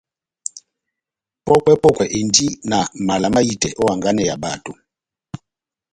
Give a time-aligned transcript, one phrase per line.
[1.45, 4.71] Pɔ́kwɛ-pɔkwɛ endi na mala mahitɛ ó hanganɛ ya bato.